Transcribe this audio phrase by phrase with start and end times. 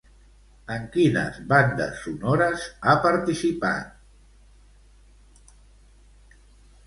[0.75, 5.53] En quines bandes sonores ha participat?